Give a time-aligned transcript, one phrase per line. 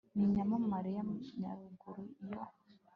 [0.15, 1.03] ni nyamamare ya
[1.39, 2.43] nyaruguru iyo